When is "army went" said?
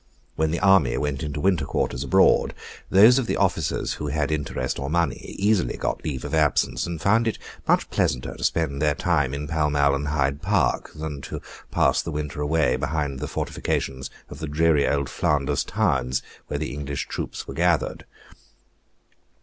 0.59-1.21